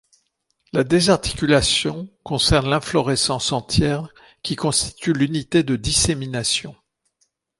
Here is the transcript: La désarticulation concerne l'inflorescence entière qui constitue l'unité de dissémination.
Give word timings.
La 0.73 0.83
désarticulation 0.83 2.09
concerne 2.23 2.71
l'inflorescence 2.71 3.51
entière 3.51 4.09
qui 4.41 4.55
constitue 4.55 5.13
l'unité 5.13 5.61
de 5.61 5.75
dissémination. 5.75 6.75